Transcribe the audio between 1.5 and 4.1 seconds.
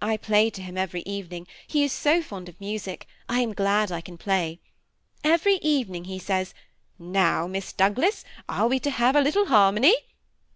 he is so fond of music, I am glad I